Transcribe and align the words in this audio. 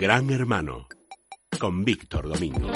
Gran 0.00 0.30
Hermano 0.30 0.88
con 1.58 1.84
Víctor 1.84 2.26
Domingo. 2.26 2.70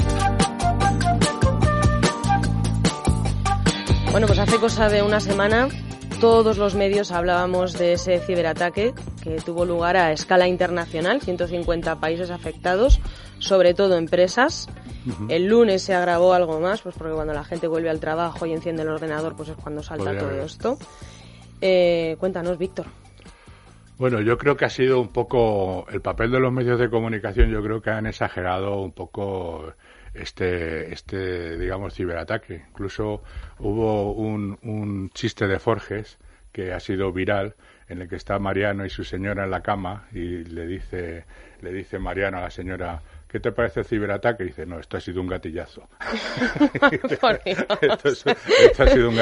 Bueno, 4.12 4.26
pues 4.26 4.38
hace 4.38 4.58
cosa 4.58 4.90
de 4.90 5.02
una 5.02 5.20
semana 5.20 5.70
todos 6.20 6.58
los 6.58 6.74
medios 6.74 7.12
hablábamos 7.12 7.78
de 7.78 7.94
ese 7.94 8.18
ciberataque 8.20 8.92
que 9.22 9.36
tuvo 9.36 9.64
lugar 9.64 9.96
a 9.96 10.12
escala 10.12 10.48
internacional, 10.48 11.22
150 11.22 11.98
países 11.98 12.28
afectados, 12.30 13.00
sobre 13.38 13.72
todo 13.72 13.96
empresas. 13.96 14.68
El 15.30 15.46
lunes 15.46 15.80
se 15.80 15.94
agravó 15.94 16.34
algo 16.34 16.60
más, 16.60 16.82
pues 16.82 16.94
porque 16.94 17.14
cuando 17.14 17.32
la 17.32 17.44
gente 17.44 17.68
vuelve 17.68 17.88
al 17.88 18.00
trabajo 18.00 18.44
y 18.44 18.52
enciende 18.52 18.82
el 18.82 18.90
ordenador, 18.90 19.34
pues 19.34 19.48
es 19.48 19.56
cuando 19.56 19.82
salta 19.82 20.18
todo 20.18 20.42
esto. 20.42 20.76
Eh, 21.62 22.16
cuéntanos, 22.20 22.58
Víctor. 22.58 22.84
Bueno, 23.96 24.20
yo 24.20 24.36
creo 24.38 24.56
que 24.56 24.64
ha 24.64 24.70
sido 24.70 25.00
un 25.00 25.12
poco 25.12 25.86
el 25.88 26.00
papel 26.00 26.32
de 26.32 26.40
los 26.40 26.52
medios 26.52 26.80
de 26.80 26.90
comunicación. 26.90 27.50
Yo 27.50 27.62
creo 27.62 27.80
que 27.80 27.90
han 27.90 28.06
exagerado 28.06 28.80
un 28.80 28.92
poco 28.92 29.72
este, 30.14 30.92
este 30.92 31.56
digamos, 31.58 31.94
ciberataque. 31.94 32.64
Incluso 32.70 33.22
hubo 33.58 34.12
un, 34.12 34.58
un 34.62 35.10
chiste 35.10 35.46
de 35.46 35.60
Forges 35.60 36.18
que 36.50 36.72
ha 36.72 36.80
sido 36.80 37.12
viral 37.12 37.54
en 37.88 38.02
el 38.02 38.08
que 38.08 38.16
está 38.16 38.38
Mariano 38.38 38.84
y 38.84 38.90
su 38.90 39.04
señora 39.04 39.44
en 39.44 39.50
la 39.50 39.60
cama 39.60 40.08
y 40.12 40.44
le 40.44 40.66
dice, 40.66 41.24
le 41.60 41.72
dice 41.72 41.98
Mariano 41.98 42.38
a 42.38 42.42
la 42.42 42.50
señora, 42.50 43.00
¿qué 43.28 43.40
te 43.40 43.52
parece 43.52 43.80
el 43.80 43.86
ciberataque? 43.86 44.44
Y 44.44 44.46
dice, 44.46 44.66
no, 44.66 44.80
esto 44.80 44.96
ha 44.96 45.00
sido 45.00 45.20
un 45.20 45.28
gatillazo. 45.28 45.88
esto, 47.44 48.82
ha 48.82 48.86
sido 48.86 49.08
un 49.08 49.16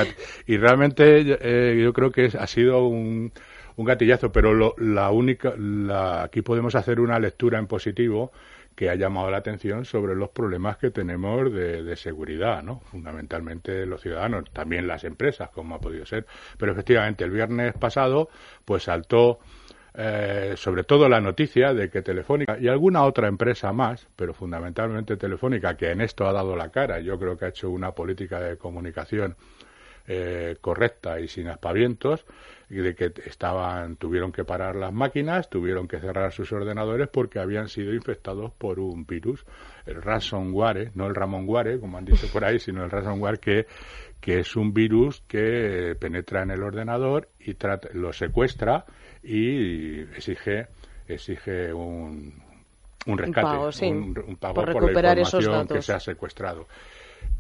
Y 0.47 0.56
realmente 0.56 1.36
eh, 1.41 1.83
yo 1.83 1.92
creo 1.92 2.11
que 2.11 2.30
ha 2.39 2.47
sido 2.47 2.86
un, 2.86 3.33
un 3.77 3.85
gatillazo, 3.85 4.33
pero 4.33 4.75
la 4.79 5.11
única, 5.11 5.55
la, 5.57 6.25
aquí 6.25 6.43
podemos 6.43 6.75
hacer 6.75 7.01
una 7.01 7.19
lectura 7.19 7.59
en 7.59 7.67
positivo 7.67 8.33
que 8.75 8.89
ha 8.89 8.95
llamado 8.95 9.31
la 9.31 9.39
atención 9.39 9.84
sobre 9.84 10.14
los 10.14 10.31
problemas 10.31 10.77
que 10.79 10.91
tenemos 10.91 11.53
de, 11.53 11.95
seguridad, 11.97 12.62
¿no? 12.62 12.81
Fundamentalmente 12.81 13.87
los 13.87 14.01
ciudadanos, 14.01 14.51
también 14.51 14.87
las 14.87 15.05
empresas, 15.05 15.51
como 15.51 15.75
ha 15.75 15.79
podido 15.79 16.06
ser. 16.06 16.27
Pero 16.59 16.73
efectivamente, 16.73 17.25
el 17.25 17.31
viernes 17.31 17.75
pasado, 17.75 18.29
pues 18.64 18.84
saltó 18.84 19.41
eh, 19.95 20.55
sobre 20.57 20.84
todo 20.84 21.09
la 21.09 21.20
noticia 21.20 21.75
de 21.75 21.91
que 21.91 22.01
Telefónica 22.01 22.59
y 22.59 22.69
alguna 22.69 23.05
otra 23.05 23.29
empresa 23.29 23.73
más, 23.73 24.09
pero 24.17 24.33
fundamentalmente 24.33 25.17
Telefónica, 25.17 25.77
que 25.77 25.91
en 25.91 26.01
esto 26.01 26.27
ha 26.27 26.33
dado 26.33 26.57
la 26.57 26.70
cara, 26.70 27.01
yo 27.01 27.19
creo 27.19 27.36
que 27.36 27.45
ha 27.45 27.48
hecho 27.48 27.69
una 27.70 27.92
política 27.92 28.41
de 28.41 28.57
comunicación 28.57 29.36
eh, 30.06 30.56
correcta 30.61 31.20
y 31.20 31.28
sin 31.28 31.48
aspavientos, 31.48 32.25
y 32.69 32.77
de 32.77 32.95
que 32.95 33.12
estaban, 33.27 33.97
tuvieron 33.97 34.33
que 34.33 34.45
parar 34.45 34.77
las 34.77 34.92
máquinas, 34.92 35.50
tuvieron 35.50 35.86
que 35.86 36.00
cerrar 36.00 36.33
sus 36.33 36.53
ordenadores 36.53 37.08
porque 37.08 37.39
habían 37.39 37.69
sido 37.69 37.92
infectados 37.92 38.53
por 38.53 38.80
un 38.80 39.05
virus, 39.05 39.45
el 39.84 40.00
ransomware, 40.00 40.91
no 40.95 41.06
el 41.06 41.14
ramonware, 41.14 41.78
como 41.78 41.98
han 41.98 42.06
dicho 42.06 42.27
por 42.33 42.45
ahí, 42.45 42.58
sino 42.58 42.83
el 42.83 42.91
ransomware 42.91 43.39
que, 43.39 43.67
que 44.20 44.41
es 44.41 44.56
un 44.56 44.73
virus 44.73 45.23
que 45.28 45.97
penetra 46.00 46.42
en 46.42 46.50
el 46.50 46.62
ordenador 46.62 47.28
y 47.39 47.55
lo 47.92 48.12
secuestra 48.12 48.86
y 49.23 50.00
exige, 50.00 50.69
exige 51.06 51.73
un, 51.73 52.42
un 53.06 53.19
rescate, 53.19 53.86
un 53.86 54.36
pago, 54.36 54.55
por, 54.55 54.69
recuperar 54.69 55.17
la 55.17 55.23
información 55.23 55.67
que 55.69 55.83
se 55.83 55.92
ha 55.92 56.00
secuestrado. 56.00 56.67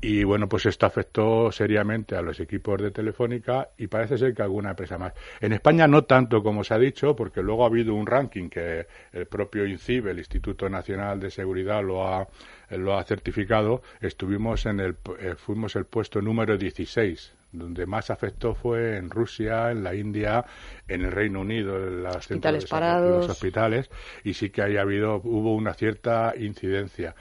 Y 0.04 0.24
bueno, 0.24 0.48
pues 0.48 0.66
esto 0.66 0.84
afectó 0.84 1.52
seriamente 1.52 2.16
a 2.16 2.22
los 2.22 2.40
equipos 2.40 2.82
de 2.82 2.90
Telefónica 2.90 3.68
y 3.78 3.86
parece 3.86 4.18
ser 4.18 4.34
que 4.34 4.42
alguna 4.42 4.70
empresa 4.70 4.98
más. 4.98 5.12
En 5.40 5.52
España 5.52 5.86
no 5.86 6.02
tanto 6.02 6.42
como 6.42 6.64
se 6.64 6.74
ha 6.74 6.78
dicho, 6.78 7.14
porque 7.14 7.40
luego 7.40 7.62
ha 7.62 7.68
habido 7.68 7.94
un 7.94 8.04
ranking 8.04 8.48
que 8.48 8.88
el 9.12 9.26
propio 9.26 9.64
INCIBE, 9.64 10.10
el 10.10 10.18
Instituto 10.18 10.68
Nacional 10.68 11.20
de 11.20 11.30
Seguridad, 11.30 11.84
lo 11.84 12.04
ha, 12.04 12.26
lo 12.70 12.98
ha 12.98 13.04
certificado. 13.04 13.82
Estuvimos 14.00 14.66
en 14.66 14.80
el, 14.80 14.96
eh, 15.20 15.36
fuimos 15.36 15.76
el 15.76 15.84
puesto 15.84 16.20
número 16.20 16.58
16 16.58 17.34
donde 17.52 17.84
más 17.84 18.10
afectó 18.10 18.54
fue 18.54 18.96
en 18.96 19.10
Rusia, 19.10 19.70
en 19.70 19.84
la 19.84 19.94
India, 19.94 20.44
en 20.88 21.02
el 21.02 21.12
Reino 21.12 21.42
Unido, 21.42 21.76
en 21.76 22.02
los 22.02 22.16
hospitales 22.16 22.64
parados. 22.64 23.26
los 23.26 23.30
hospitales, 23.30 23.90
y 24.24 24.32
sí 24.32 24.48
que 24.48 24.62
haya 24.62 24.80
habido, 24.80 25.20
hubo 25.22 25.54
una 25.54 25.74
cierta 25.74 26.32
incidencia. 26.34 27.14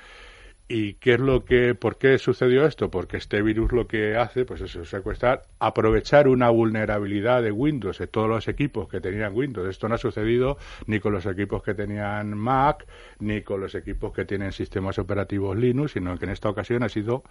¿Y 0.73 0.93
qué 0.93 1.15
es 1.15 1.19
lo 1.19 1.43
que, 1.43 1.75
por 1.75 1.97
qué 1.97 2.17
sucedió 2.17 2.65
esto? 2.65 2.89
Porque 2.89 3.17
este 3.17 3.41
virus 3.41 3.73
lo 3.73 3.87
que 3.87 4.15
hace, 4.15 4.45
pues 4.45 4.61
es 4.61 4.71
secuestrar, 4.87 5.41
aprovechar 5.59 6.29
una 6.29 6.49
vulnerabilidad 6.49 7.43
de 7.43 7.51
Windows, 7.51 7.97
de 7.97 8.07
todos 8.07 8.29
los 8.29 8.47
equipos 8.47 8.87
que 8.87 9.01
tenían 9.01 9.35
Windows. 9.35 9.67
Esto 9.67 9.89
no 9.89 9.95
ha 9.95 9.97
sucedido 9.97 10.57
ni 10.87 11.01
con 11.01 11.11
los 11.11 11.25
equipos 11.25 11.61
que 11.61 11.73
tenían 11.73 12.37
Mac, 12.37 12.87
ni 13.19 13.41
con 13.41 13.59
los 13.59 13.75
equipos 13.75 14.13
que 14.13 14.23
tienen 14.23 14.53
sistemas 14.53 14.97
operativos 14.97 15.57
Linux, 15.57 15.91
sino 15.91 16.17
que 16.17 16.23
en 16.23 16.31
esta 16.31 16.47
ocasión 16.47 16.83
ha 16.83 16.89
sido 16.89 17.23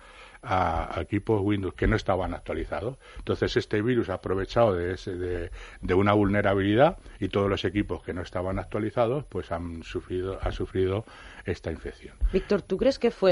a, 0.42 0.98
equipos 1.00 1.40
Windows 1.42 1.72
que 1.72 1.86
no 1.86 1.96
estaban 1.96 2.34
actualizados. 2.34 2.98
Entonces 3.16 3.56
este 3.56 3.80
virus 3.80 4.10
ha 4.10 4.14
aprovechado 4.14 4.74
de, 4.74 4.92
ese, 4.92 5.16
de, 5.16 5.50
de, 5.80 5.94
una 5.94 6.12
vulnerabilidad 6.12 6.98
y 7.18 7.28
todos 7.28 7.48
los 7.48 7.64
equipos 7.64 8.02
que 8.02 8.12
no 8.12 8.20
estaban 8.20 8.58
actualizados, 8.58 9.24
pues 9.30 9.50
han 9.50 9.82
sufrido, 9.82 10.38
ha 10.42 10.52
sufrido 10.52 11.06
esta 11.46 11.70
infección. 11.70 12.14
Víctor, 12.32 12.60
¿tú 12.62 12.76
crees 12.76 12.98
que 12.98 13.10
fue 13.10 13.29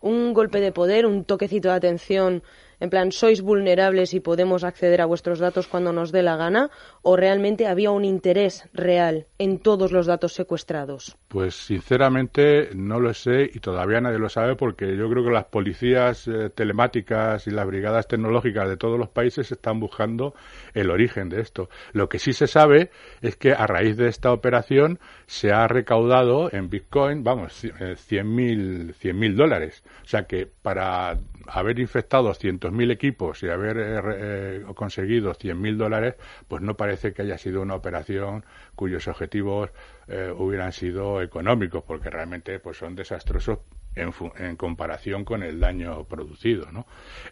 un 0.00 0.34
golpe 0.34 0.60
de 0.60 0.72
poder, 0.72 1.06
un 1.06 1.24
toquecito 1.24 1.68
de 1.68 1.74
atención 1.74 2.42
en 2.82 2.90
plan, 2.90 3.12
sois 3.12 3.42
vulnerables 3.42 4.12
y 4.12 4.18
podemos 4.18 4.64
acceder 4.64 5.00
a 5.00 5.06
vuestros 5.06 5.38
datos 5.38 5.68
cuando 5.68 5.92
nos 5.92 6.10
dé 6.10 6.24
la 6.24 6.36
gana, 6.36 6.68
o 7.02 7.16
realmente 7.16 7.68
había 7.68 7.92
un 7.92 8.04
interés 8.04 8.68
real 8.72 9.26
en 9.38 9.60
todos 9.60 9.92
los 9.92 10.06
datos 10.06 10.32
secuestrados? 10.32 11.16
Pues 11.28 11.54
sinceramente 11.54 12.70
no 12.74 12.98
lo 12.98 13.14
sé 13.14 13.48
y 13.54 13.60
todavía 13.60 14.00
nadie 14.00 14.18
lo 14.18 14.28
sabe 14.28 14.56
porque 14.56 14.96
yo 14.96 15.08
creo 15.08 15.24
que 15.24 15.30
las 15.30 15.44
policías 15.44 16.26
eh, 16.26 16.50
telemáticas 16.50 17.46
y 17.46 17.52
las 17.52 17.68
brigadas 17.68 18.08
tecnológicas 18.08 18.68
de 18.68 18.76
todos 18.76 18.98
los 18.98 19.08
países 19.08 19.52
están 19.52 19.78
buscando 19.78 20.34
el 20.74 20.90
origen 20.90 21.28
de 21.28 21.40
esto. 21.40 21.68
Lo 21.92 22.08
que 22.08 22.18
sí 22.18 22.32
se 22.32 22.48
sabe 22.48 22.90
es 23.20 23.36
que 23.36 23.52
a 23.52 23.64
raíz 23.68 23.96
de 23.96 24.08
esta 24.08 24.32
operación 24.32 24.98
se 25.26 25.52
ha 25.52 25.68
recaudado 25.68 26.52
en 26.52 26.68
Bitcoin, 26.68 27.22
vamos, 27.22 27.64
100.000 27.64 28.94
100 28.94 29.18
mil 29.18 29.36
dólares. 29.36 29.84
O 30.04 30.08
sea 30.08 30.24
que 30.24 30.46
para 30.46 31.16
haber 31.46 31.78
infectado 31.78 32.30
200.000 32.72 32.90
equipos 32.90 33.42
y 33.42 33.48
haber 33.48 33.76
eh, 33.78 34.00
eh, 34.16 34.64
conseguido 34.74 35.32
100.000 35.32 35.76
dólares, 35.76 36.14
pues 36.48 36.62
no 36.62 36.76
parece 36.76 37.12
que 37.12 37.22
haya 37.22 37.38
sido 37.38 37.62
una 37.62 37.74
operación 37.74 38.44
cuyos 38.74 39.06
objetivos 39.08 39.70
eh, 40.08 40.32
hubieran 40.36 40.72
sido 40.72 41.22
económicos, 41.22 41.84
porque 41.84 42.10
realmente 42.10 42.58
pues 42.58 42.76
son 42.76 42.94
desastrosos 42.94 43.60
en, 43.94 44.56
comparación 44.56 45.24
con 45.24 45.42
el 45.42 45.60
daño 45.60 46.04
producido, 46.04 46.70
¿no? 46.72 46.86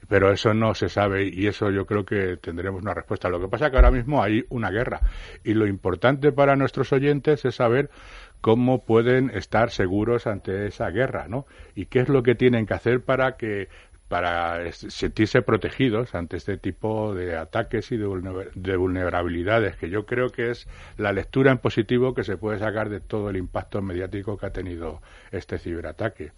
Pero 0.09 0.31
eso 0.31 0.53
no 0.53 0.75
se 0.75 0.89
sabe 0.89 1.25
y 1.27 1.47
eso 1.47 1.71
yo 1.71 1.87
creo 1.87 2.05
que 2.05 2.37
tendremos 2.37 2.83
una 2.83 2.95
respuesta. 2.95 3.29
Lo 3.29 3.41
que 3.41 3.49
pasa 3.49 3.67
es 3.67 3.71
que 3.71 3.79
ahora 3.79 3.91
mismo 3.91 4.23
hay 4.23 4.45
una 4.51 4.71
guerra 4.71 5.01
y 5.43 5.55
lo 5.55 5.67
importante 5.67 6.33
para 6.33 6.57
nuestros 6.57 6.93
oyentes 6.93 7.45
es 7.45 7.55
saber 7.55 7.91
cómo 8.41 8.85
pueden 8.85 9.31
estar 9.31 9.71
seguros 9.71 10.27
ante 10.27 10.67
esa 10.67 10.91
guerra, 10.91 11.29
¿no? 11.29 11.47
Y 11.75 11.87
qué 11.87 12.01
es 12.01 12.09
lo 12.09 12.23
que 12.23 12.35
tienen 12.35 12.67
que 12.67 12.75
hacer 12.75 13.03
para 13.03 13.37
que 13.37 13.69
para 14.11 14.73
sentirse 14.73 15.41
protegidos 15.41 16.17
ante 16.17 16.37
este 16.37 16.57
tipo 16.57 17.15
de 17.15 17.37
ataques 17.37 17.93
y 17.93 17.97
de, 17.97 18.77
vulnerabilidades, 18.77 19.77
que 19.77 19.89
yo 19.89 20.05
creo 20.05 20.31
que 20.31 20.51
es 20.51 20.67
la 20.99 21.13
lectura 21.13 21.53
en 21.53 21.59
positivo 21.59 22.13
que 22.13 22.25
se 22.25 22.37
puede 22.37 22.59
sacar 22.59 22.89
de 22.89 22.99
todo 22.99 23.31
el 23.31 23.37
impacto 23.37 23.81
mediático 23.83 24.37
que 24.37 24.47
ha 24.47 24.51
tenido 24.51 25.01
este 25.31 25.61
ciberataque. 25.61 26.33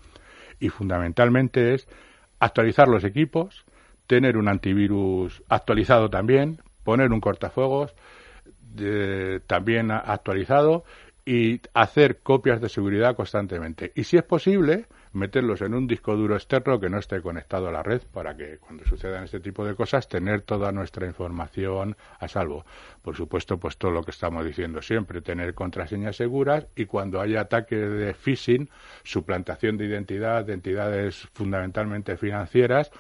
Y 0.61 0.69
fundamentalmente 0.69 1.73
es 1.73 1.89
actualizar 2.41 2.89
los 2.89 3.05
equipos, 3.05 3.65
tener 4.07 4.37
un 4.37 4.49
antivirus 4.49 5.43
actualizado 5.49 6.11
también, 6.11 6.59
poner 6.85 7.11
un 7.11 7.23
cortafuegos 7.23 7.95
también 9.47 9.93
actualizado 9.93 10.85
y 11.25 11.63
hacer 11.73 12.19
copias 12.19 12.61
de 12.61 12.69
seguridad 12.69 13.17
constantemente. 13.17 13.93
Y 13.95 14.05
si 14.05 14.19
es 14.19 14.25
posible, 14.25 14.85
meterlos 15.13 15.61
en 15.61 15.75
un 15.75 15.87
disco 15.87 16.17
duro 16.17 16.35
externo 16.37 16.81
que 16.81 16.89
no 16.89 16.99
esté 16.99 17.21
conectado 17.21 17.69
a 17.69 17.73
la 17.73 17.83
red 17.83 18.03
para 18.13 18.37
que 18.37 18.59
cuando 18.59 18.85
sucedan 18.85 19.25
este 19.25 19.41
tipo 19.41 19.65
de 19.65 19.75
cosas 19.75 20.09
tener 20.09 20.43
toda 20.43 20.73
nuestra 20.73 21.07
información 21.07 21.97
a 22.19 22.29
salvo. 22.29 22.65
Por 23.03 23.17
supuesto, 23.17 23.59
pues 23.59 23.77
todo 23.77 23.91
lo 23.91 24.03
que 24.03 24.11
estamos 24.11 24.45
diciendo 24.45 24.81
siempre, 24.83 25.21
tener 25.21 25.55
contraseñas 25.55 26.17
seguras 26.17 26.67
y 26.77 26.87
cuando 26.87 27.21
haya 27.21 27.43
ataque 27.43 27.77
de 27.77 28.15
phishing, 28.15 28.71
suplantación 29.03 29.77
de 29.77 29.87
identidad 29.87 30.45
de 30.45 30.55
entidades 30.55 31.29
fundamentalmente 31.33 32.17
financieras, 32.17 32.91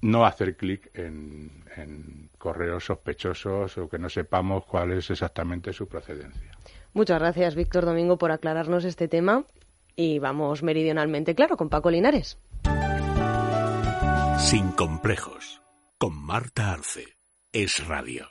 no 0.00 0.26
hacer 0.26 0.56
clic 0.56 0.90
en, 0.94 1.50
en 1.76 2.28
correos 2.38 2.86
sospechosos 2.86 3.78
o 3.78 3.88
que 3.88 3.98
no 3.98 4.08
sepamos 4.08 4.64
cuál 4.64 4.92
es 4.92 5.10
exactamente 5.10 5.72
su 5.72 5.86
procedencia. 5.86 6.50
Muchas 6.92 7.20
gracias, 7.20 7.54
Víctor 7.54 7.84
Domingo, 7.84 8.18
por 8.18 8.32
aclararnos 8.32 8.84
este 8.84 9.08
tema 9.08 9.44
y 9.96 10.18
vamos 10.18 10.62
meridionalmente, 10.62 11.34
claro, 11.34 11.56
con 11.56 11.68
Paco 11.68 11.90
Linares. 11.90 12.38
Sin 14.38 14.72
complejos, 14.72 15.62
con 15.98 16.14
Marta 16.14 16.72
Arce. 16.72 17.16
Es 17.52 17.86
Radio. 17.86 18.26